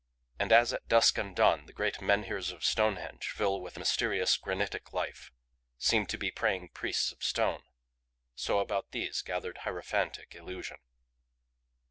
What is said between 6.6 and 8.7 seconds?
priests of stone, so